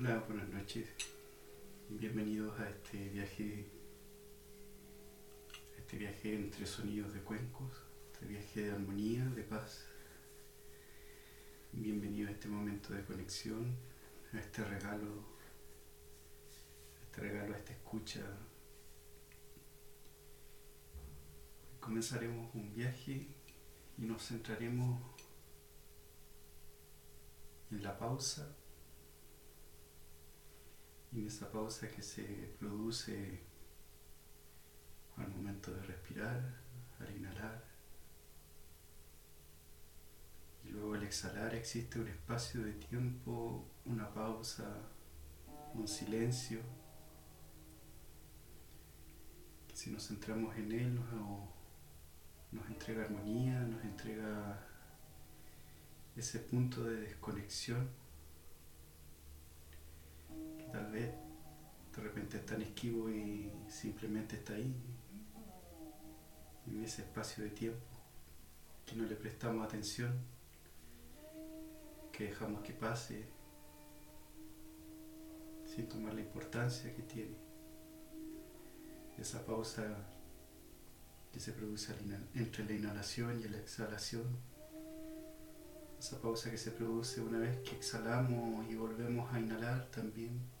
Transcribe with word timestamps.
Hola, 0.00 0.22
buenas 0.28 0.48
noches. 0.50 0.86
Bienvenidos 1.88 2.56
a 2.60 2.70
este 2.70 3.08
viaje, 3.08 3.66
a 5.76 5.80
este 5.80 5.96
viaje 5.96 6.34
entre 6.36 6.66
sonidos 6.66 7.12
de 7.14 7.20
cuencos, 7.22 7.72
este 8.12 8.26
viaje 8.26 8.62
de 8.62 8.70
armonía, 8.70 9.24
de 9.24 9.42
paz. 9.42 9.88
Bienvenido 11.72 12.28
a 12.28 12.30
este 12.30 12.46
momento 12.46 12.94
de 12.94 13.04
conexión, 13.04 13.76
a 14.32 14.38
este 14.38 14.62
regalo, 14.62 15.24
a 17.00 17.02
este 17.02 17.20
regalo, 17.20 17.54
a 17.54 17.58
esta 17.58 17.72
escucha. 17.72 18.20
Comenzaremos 21.80 22.54
un 22.54 22.72
viaje 22.72 23.26
y 23.96 24.02
nos 24.02 24.28
centraremos 24.28 25.02
en 27.72 27.82
la 27.82 27.98
pausa 27.98 28.54
y 31.12 31.20
en 31.20 31.26
esa 31.26 31.50
pausa 31.50 31.88
que 31.90 32.02
se 32.02 32.22
produce 32.58 33.40
al 35.16 35.28
momento 35.28 35.72
de 35.72 35.82
respirar, 35.82 36.60
al 37.00 37.16
inhalar. 37.16 37.64
Y 40.64 40.68
luego 40.70 40.94
al 40.94 41.02
exhalar 41.02 41.54
existe 41.54 41.98
un 41.98 42.08
espacio 42.08 42.62
de 42.62 42.72
tiempo, 42.74 43.66
una 43.86 44.12
pausa, 44.12 44.64
un 45.74 45.88
silencio, 45.88 46.60
que 49.66 49.76
si 49.76 49.90
nos 49.90 50.06
centramos 50.08 50.56
en 50.56 50.72
él 50.72 50.94
nos, 50.94 51.48
nos 52.52 52.66
entrega 52.68 53.04
armonía, 53.04 53.60
nos 53.60 53.82
entrega 53.82 54.66
ese 56.16 56.40
punto 56.40 56.84
de 56.84 57.00
desconexión 57.00 57.88
tal 60.70 60.90
vez 60.90 61.10
de 61.94 62.02
repente 62.02 62.36
es 62.36 62.46
tan 62.46 62.62
esquivo 62.62 63.10
y 63.10 63.50
simplemente 63.68 64.36
está 64.36 64.54
ahí, 64.54 64.74
en 66.66 66.84
ese 66.84 67.02
espacio 67.02 67.44
de 67.44 67.50
tiempo, 67.50 67.84
que 68.86 68.94
no 68.94 69.04
le 69.04 69.16
prestamos 69.16 69.66
atención, 69.66 70.12
que 72.12 72.24
dejamos 72.24 72.62
que 72.62 72.72
pase 72.72 73.24
sin 75.64 75.88
tomar 75.88 76.14
la 76.14 76.20
importancia 76.20 76.94
que 76.94 77.02
tiene. 77.02 77.36
Esa 79.18 79.44
pausa 79.44 79.84
que 81.32 81.40
se 81.40 81.52
produce 81.52 81.92
entre 82.34 82.64
la 82.64 82.72
inhalación 82.72 83.40
y 83.40 83.48
la 83.48 83.58
exhalación, 83.58 84.24
esa 85.98 86.20
pausa 86.20 86.50
que 86.50 86.58
se 86.58 86.70
produce 86.70 87.20
una 87.20 87.40
vez 87.40 87.58
que 87.58 87.74
exhalamos 87.74 88.70
y 88.70 88.76
volvemos 88.76 89.32
a 89.32 89.40
inhalar 89.40 89.90
también 89.90 90.57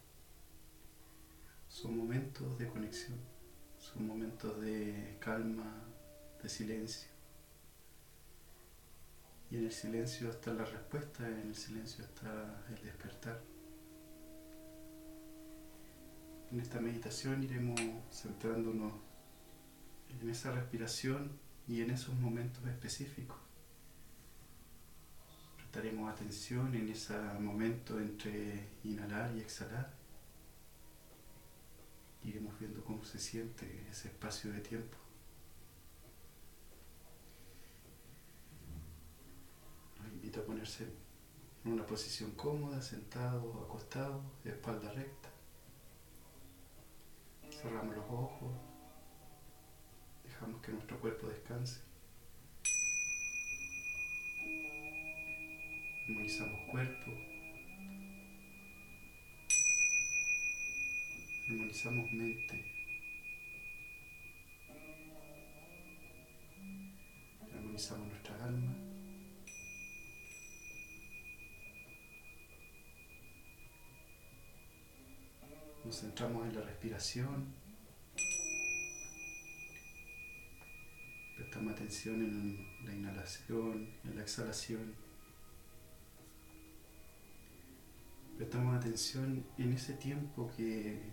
son 1.80 1.96
momentos 1.96 2.58
de 2.58 2.66
conexión, 2.66 3.18
son 3.78 4.08
momentos 4.08 4.60
de 4.60 5.16
calma, 5.20 5.84
de 6.42 6.48
silencio. 6.48 7.08
Y 9.48 9.58
en 9.58 9.66
el 9.66 9.72
silencio 9.72 10.28
está 10.28 10.52
la 10.54 10.64
respuesta, 10.64 11.28
en 11.28 11.48
el 11.48 11.54
silencio 11.54 12.04
está 12.04 12.64
el 12.68 12.82
despertar. 12.82 13.40
En 16.50 16.58
esta 16.58 16.80
meditación 16.80 17.44
iremos 17.44 17.80
centrándonos 18.10 18.94
en 20.20 20.30
esa 20.30 20.50
respiración 20.50 21.30
y 21.68 21.82
en 21.82 21.90
esos 21.90 22.18
momentos 22.18 22.66
específicos. 22.66 23.38
Prestaremos 25.56 26.10
atención 26.10 26.74
en 26.74 26.88
ese 26.88 27.16
momento 27.38 28.00
entre 28.00 28.66
inhalar 28.82 29.36
y 29.36 29.40
exhalar 29.40 29.97
iremos 32.22 32.58
viendo 32.58 32.82
cómo 32.84 33.04
se 33.04 33.18
siente 33.18 33.86
ese 33.90 34.08
espacio 34.08 34.52
de 34.52 34.60
tiempo. 34.60 34.96
Los 39.98 40.08
invito 40.08 40.40
a 40.40 40.44
ponerse 40.44 40.88
en 41.64 41.72
una 41.72 41.86
posición 41.86 42.32
cómoda, 42.32 42.80
sentado 42.82 43.64
acostado, 43.64 44.22
de 44.44 44.50
espalda 44.50 44.92
recta. 44.92 45.28
Cerramos 47.50 47.96
los 47.96 48.04
ojos, 48.06 48.52
dejamos 50.24 50.62
que 50.62 50.72
nuestro 50.72 51.00
cuerpo 51.00 51.26
descanse. 51.26 51.80
Armonizamos 56.08 56.70
cuerpo, 56.70 57.10
armonizamos 61.48 62.12
mente, 62.12 62.62
armonizamos 67.40 68.08
nuestra 68.08 68.44
alma. 68.44 68.76
Nos 75.84 76.00
centramos 76.00 76.46
en 76.46 76.54
la 76.54 76.60
respiración. 76.60 77.54
Prestamos 81.34 81.72
atención 81.72 82.20
en 82.20 82.84
la 82.84 82.92
inhalación, 82.92 83.88
en 84.04 84.16
la 84.16 84.22
exhalación. 84.22 84.94
Prestamos 88.36 88.76
atención 88.76 89.46
en 89.56 89.72
ese 89.72 89.94
tiempo 89.94 90.50
que 90.54 91.10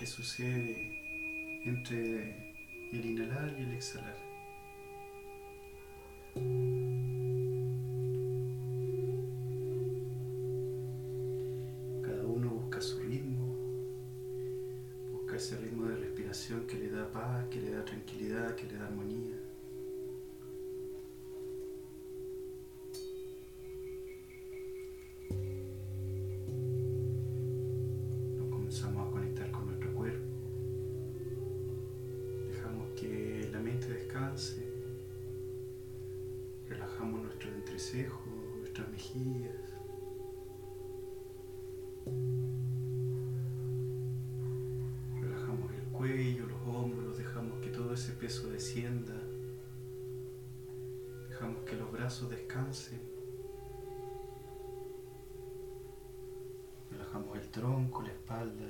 que 0.00 0.06
sucede 0.06 1.60
entre 1.66 2.54
el 2.90 3.04
inhalar 3.04 3.54
y 3.58 3.64
el 3.64 3.74
exhalar. 3.74 4.16
Descanse. 52.50 52.98
Relajamos 56.90 57.38
el 57.38 57.48
tronco, 57.50 58.02
la 58.02 58.08
espalda. 58.08 58.66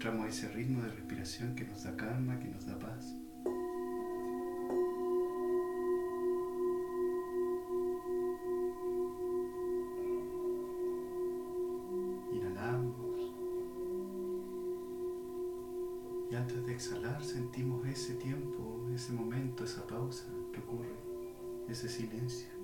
Encontramos 0.00 0.34
ese 0.34 0.48
ritmo 0.48 0.82
de 0.82 0.88
respiración 0.88 1.54
que 1.54 1.62
nos 1.66 1.82
da 1.82 1.94
calma, 1.94 2.38
que 2.38 2.48
nos 2.48 2.64
da 2.64 2.78
paz. 2.78 3.14
Inhalamos. 12.32 13.34
Y 16.30 16.34
antes 16.34 16.64
de 16.64 16.72
exhalar 16.72 17.22
sentimos 17.22 17.86
ese 17.86 18.14
tiempo, 18.14 18.88
ese 18.94 19.12
momento, 19.12 19.64
esa 19.64 19.86
pausa 19.86 20.24
que 20.50 20.60
ocurre, 20.60 20.96
ese 21.68 21.90
silencio. 21.90 22.59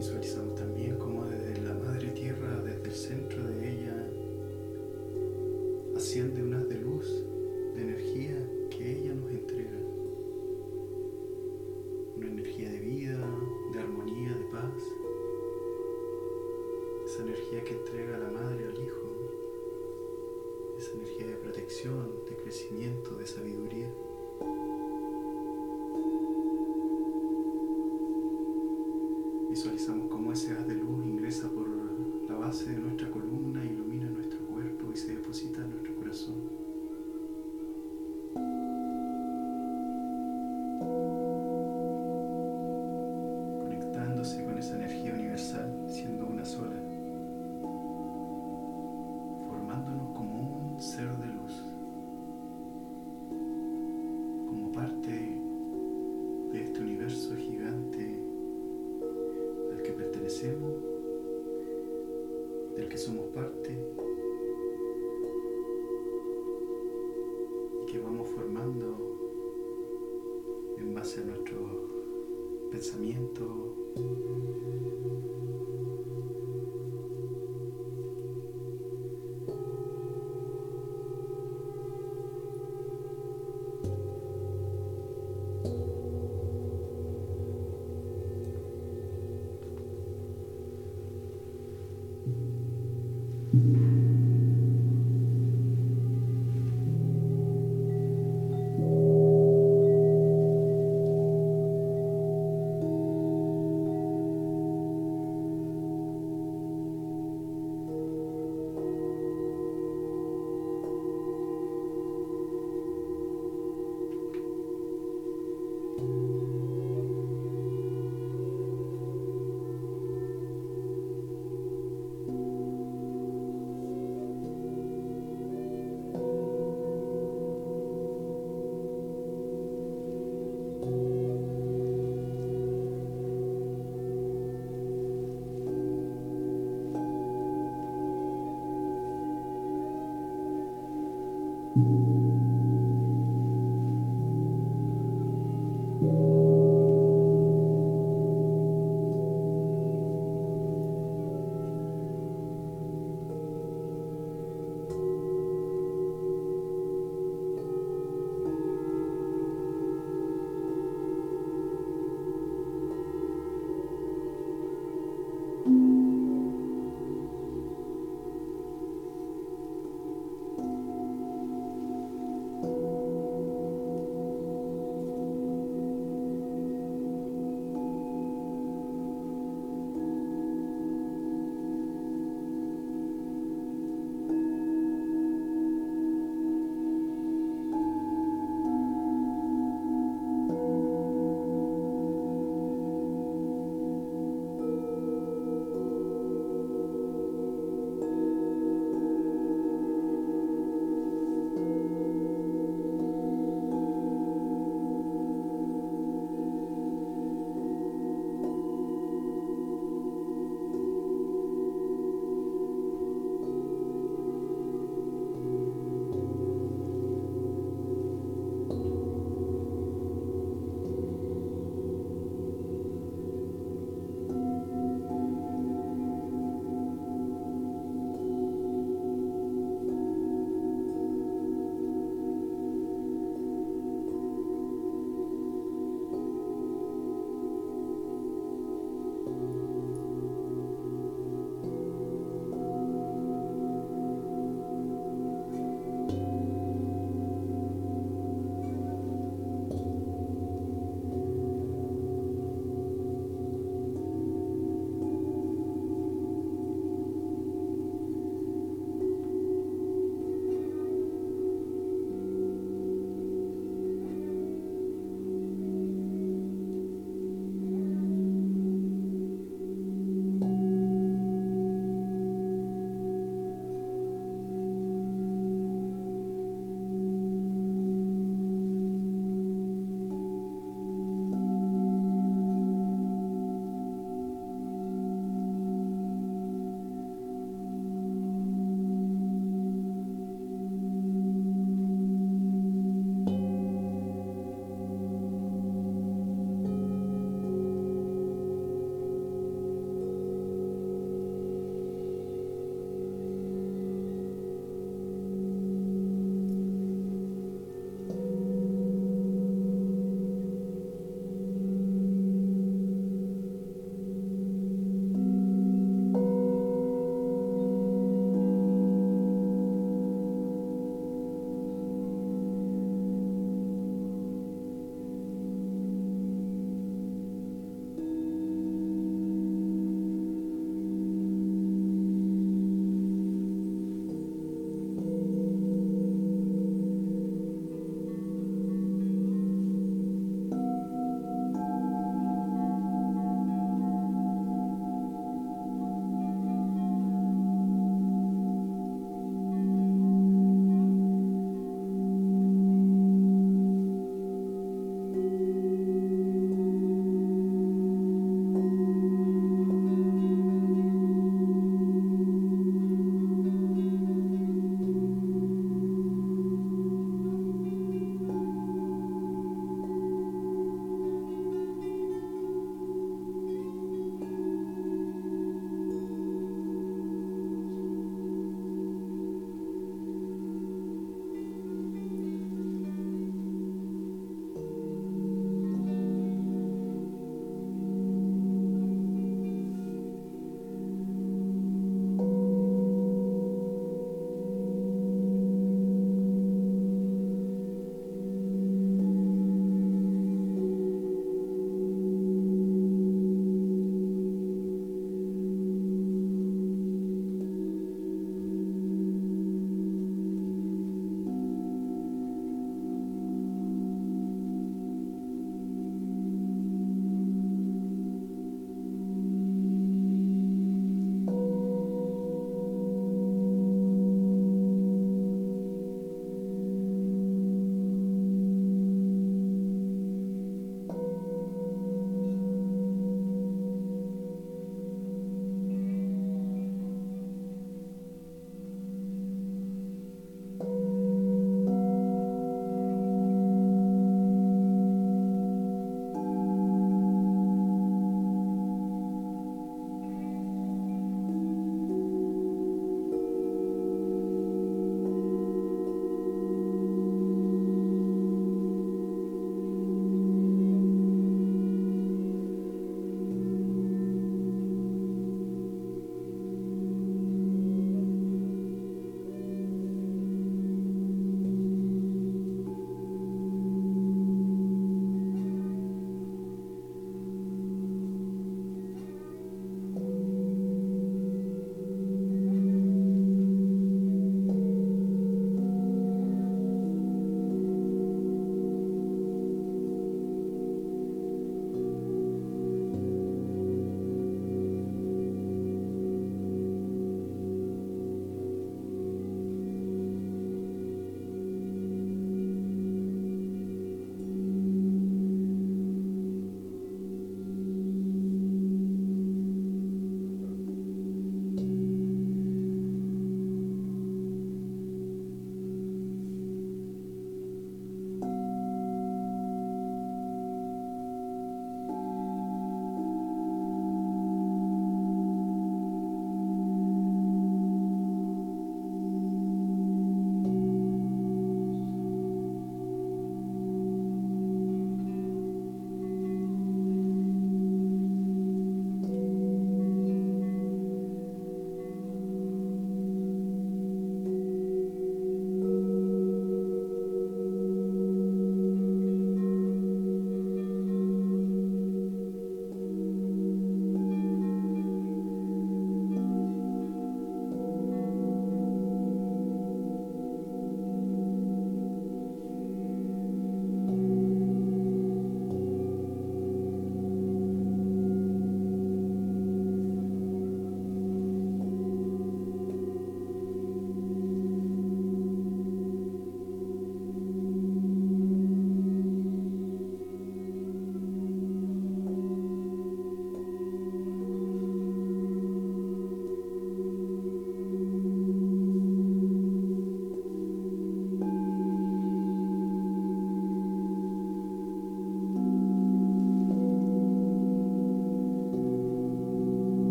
Visualizamos 0.00 0.14
también 0.30 0.40
como 0.40 0.49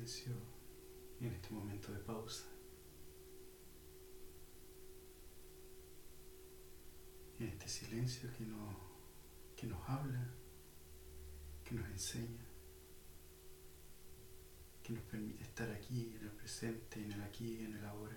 en 0.00 1.32
este 1.34 1.50
momento 1.50 1.92
de 1.92 1.98
pausa. 1.98 2.44
En 7.38 7.48
este 7.48 7.68
silencio 7.68 8.30
que 8.32 8.44
nos, 8.44 8.76
que 9.56 9.66
nos 9.66 9.88
habla, 9.88 10.26
que 11.64 11.74
nos 11.74 11.86
enseña, 11.90 12.46
que 14.82 14.94
nos 14.94 15.02
permite 15.04 15.42
estar 15.42 15.70
aquí, 15.70 16.14
en 16.16 16.22
el 16.22 16.32
presente, 16.32 17.04
en 17.04 17.12
el 17.12 17.22
aquí 17.22 17.58
y 17.60 17.64
en 17.66 17.76
el 17.76 17.84
ahora. 17.84 18.16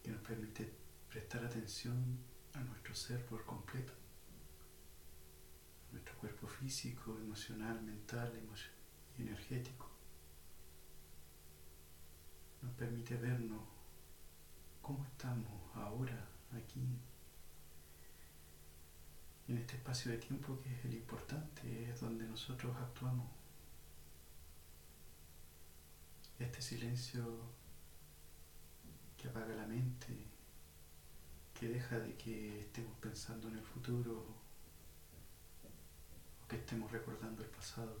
Que 0.00 0.10
nos 0.12 0.20
permite 0.22 0.72
prestar 1.08 1.44
atención 1.44 2.18
a 2.52 2.60
nuestro 2.60 2.94
ser 2.94 3.24
por 3.26 3.44
completo 3.44 4.03
nuestro 5.94 6.16
cuerpo 6.18 6.48
físico, 6.48 7.16
emocional, 7.16 7.80
mental 7.82 8.32
y 9.16 9.22
energético. 9.22 9.88
Nos 12.62 12.72
permite 12.74 13.16
vernos 13.16 13.62
cómo 14.82 15.04
estamos 15.04 15.52
ahora, 15.76 16.28
aquí, 16.52 16.84
en 19.46 19.58
este 19.58 19.76
espacio 19.76 20.10
de 20.10 20.18
tiempo 20.18 20.58
que 20.60 20.74
es 20.74 20.84
el 20.84 20.94
importante, 20.94 21.90
es 21.90 22.00
donde 22.00 22.26
nosotros 22.26 22.74
actuamos. 22.76 23.30
Este 26.38 26.60
silencio 26.60 27.22
que 29.16 29.28
apaga 29.28 29.54
la 29.54 29.66
mente, 29.66 30.26
que 31.52 31.68
deja 31.68 32.00
de 32.00 32.16
que 32.16 32.62
estemos 32.62 32.96
pensando 32.98 33.46
en 33.48 33.58
el 33.58 33.64
futuro 33.64 34.43
estemos 36.54 36.90
recordando 36.90 37.42
el 37.42 37.48
pasado, 37.48 37.98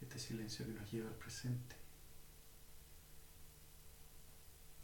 este 0.00 0.18
silencio 0.18 0.66
que 0.66 0.72
nos 0.72 0.90
lleva 0.90 1.08
al 1.08 1.16
presente, 1.16 1.76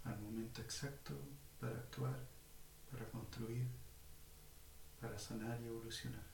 al 0.04 0.18
momento 0.20 0.62
exacto 0.62 1.14
para 1.60 1.76
actuar, 1.76 2.18
para 2.90 3.04
construir, 3.10 3.66
para 5.00 5.18
sanar 5.18 5.60
y 5.60 5.66
evolucionar. 5.66 6.29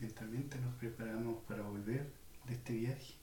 Lentamente 0.00 0.58
nos 0.58 0.74
preparamos 0.74 1.42
para 1.44 1.62
volver 1.62 2.10
de 2.46 2.54
este 2.54 2.72
viaje. 2.72 3.14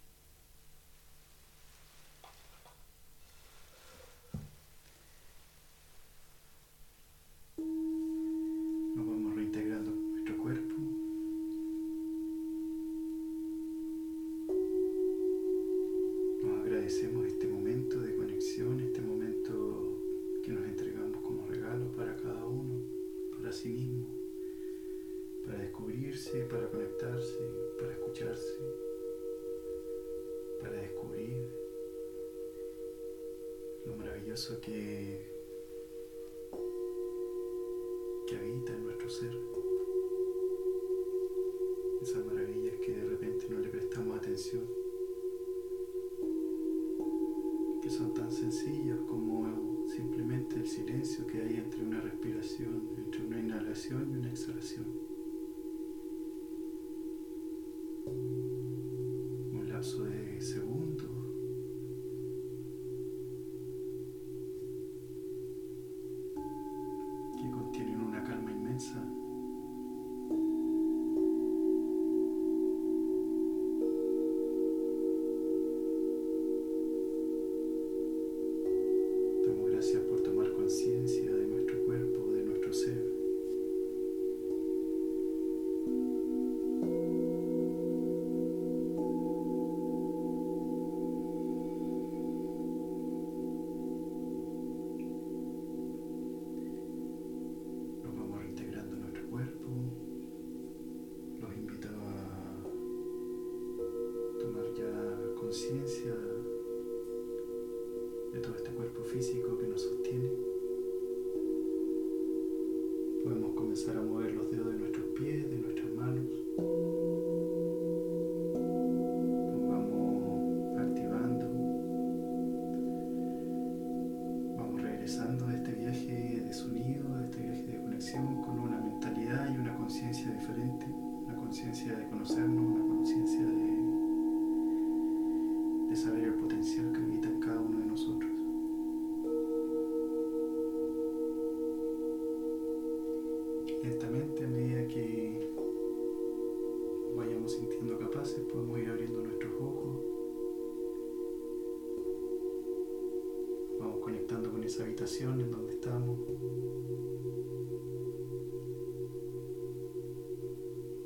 Esa 154.66 154.84
habitación 154.84 155.39
en 155.41 155.51
donde 155.51 155.74
estamos. 155.74 156.20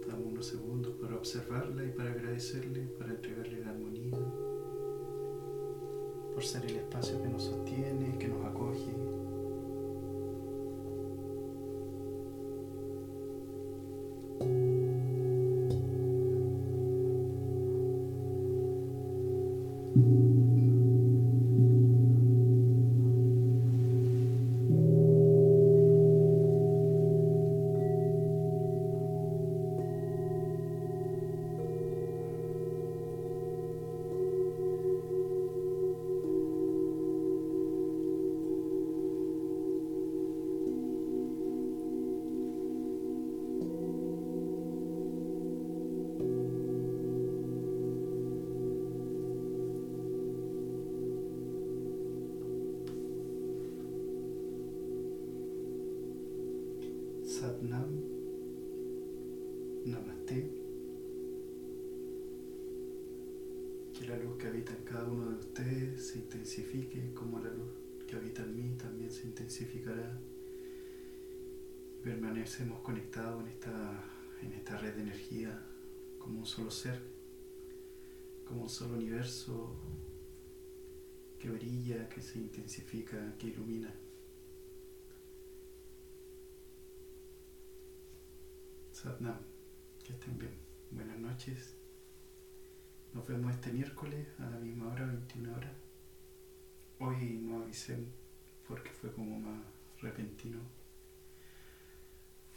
Damos 0.07 0.31
unos 0.31 0.45
segundos 0.45 0.93
para 0.95 1.15
observarla 1.15 1.85
y 1.85 1.91
para 1.91 2.11
agradecerle, 2.11 2.87
para 2.97 3.11
entregarle 3.11 3.59
la 3.59 3.71
armonía, 3.71 4.17
por 6.33 6.43
ser 6.43 6.65
el 6.65 6.77
espacio 6.77 7.21
que 7.21 7.27
nos 7.27 7.43
sostiene, 7.43 8.17
que 8.17 8.29
nos 8.29 8.45
acoge. 8.45 9.18
Permanecemos 72.69 72.81
conectados 72.81 73.41
en 73.41 73.47
esta, 73.47 74.03
en 74.43 74.53
esta 74.53 74.77
red 74.77 74.93
de 74.93 75.01
energía 75.01 75.59
como 76.19 76.39
un 76.39 76.45
solo 76.45 76.69
ser, 76.69 77.01
como 78.45 78.63
un 78.63 78.69
solo 78.69 78.93
universo 78.93 79.75
que 81.39 81.49
brilla, 81.49 82.07
que 82.09 82.21
se 82.21 82.37
intensifica, 82.37 83.35
que 83.39 83.47
ilumina. 83.47 83.91
Satnam, 88.91 89.39
que 90.03 90.13
estén 90.13 90.37
bien. 90.37 90.53
Buenas 90.91 91.17
noches. 91.17 91.75
Nos 93.13 93.27
vemos 93.27 93.51
este 93.51 93.71
miércoles 93.71 94.27
a 94.37 94.47
la 94.47 94.59
misma 94.59 94.93
hora, 94.93 95.07
21 95.07 95.55
horas. 95.55 95.73
Hoy 96.99 97.39
no 97.41 97.63
avisé 97.63 97.97
porque 98.67 98.91
fue 98.91 99.11
como 99.11 99.39
más 99.39 99.63
repentino. 100.01 100.78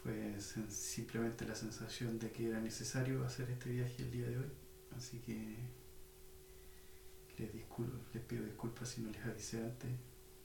Fue 0.03 0.39
simplemente 0.69 1.47
la 1.47 1.55
sensación 1.55 2.19
de 2.19 2.31
que 2.31 2.49
era 2.49 2.61
necesario 2.61 3.25
hacer 3.25 3.51
este 3.51 3.71
viaje 3.71 4.03
el 4.03 4.11
día 4.11 4.27
de 4.27 4.39
hoy. 4.39 4.53
Así 4.97 5.19
que 5.21 5.57
les, 7.39 7.49
discul- 7.53 8.01
les 8.15 8.23
pido 8.25 8.45
disculpas 8.45 8.89
si 8.91 9.01
no 9.03 9.11
les 9.11 9.25
avisé 9.25 9.59
antes, 9.63 9.91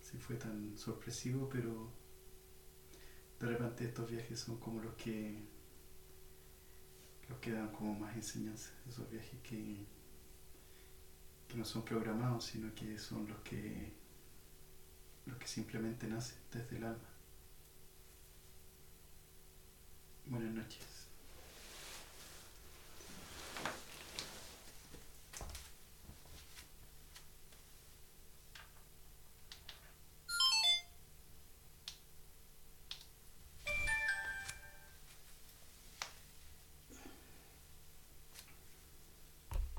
si 0.02 0.18
fue 0.18 0.36
tan 0.36 0.78
sorpresivo, 0.78 1.50
pero 1.50 1.92
de 3.40 3.48
repente 3.48 3.86
estos 3.86 4.10
viajes 4.10 4.40
son 4.40 4.58
como 4.60 4.82
los 4.82 4.94
que 4.96 5.48
los 7.30 7.40
que 7.40 7.52
dan 7.52 7.72
como 7.72 7.94
más 7.94 8.16
enseñanza, 8.16 8.72
esos 8.88 9.10
viajes 9.10 9.40
que, 9.44 9.86
que 11.48 11.58
no 11.58 11.66
son 11.66 11.84
programados, 11.84 12.46
sino 12.46 12.74
que 12.76 12.98
son 12.98 13.28
los 13.28 13.40
que 13.40 13.94
los 15.28 15.38
que 15.38 15.48
simplemente 15.48 16.08
nacen 16.08 16.38
desde 16.52 16.78
el 16.78 16.84
alma. 16.86 17.17
Buenas 20.30 20.54
noches. 20.54 20.97